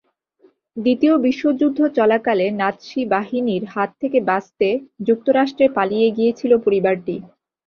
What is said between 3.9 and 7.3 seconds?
থেকে বাঁচতে যুক্তরাষ্ট্রে পালিয়ে গিয়েছিল পরিবারটি।